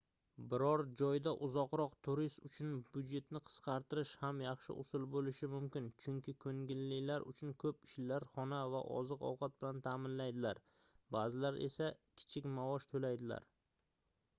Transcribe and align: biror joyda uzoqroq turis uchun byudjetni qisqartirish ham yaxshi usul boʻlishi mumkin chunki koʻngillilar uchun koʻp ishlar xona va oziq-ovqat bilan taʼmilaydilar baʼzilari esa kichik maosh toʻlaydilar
biror 0.51 0.81
joyda 0.99 1.31
uzoqroq 1.47 1.91
turis 2.07 2.37
uchun 2.49 2.71
byudjetni 2.95 3.41
qisqartirish 3.49 4.13
ham 4.21 4.39
yaxshi 4.45 4.75
usul 4.85 5.05
boʻlishi 5.17 5.49
mumkin 5.53 5.91
chunki 6.05 6.35
koʻngillilar 6.47 7.27
uchun 7.33 7.53
koʻp 7.65 7.85
ishlar 7.91 8.27
xona 8.33 8.63
va 8.79 8.83
oziq-ovqat 8.97 9.59
bilan 9.63 9.85
taʼmilaydilar 9.91 10.65
baʼzilari 11.19 11.65
esa 11.71 11.91
kichik 12.23 12.51
maosh 12.59 12.93
toʻlaydilar 12.95 13.49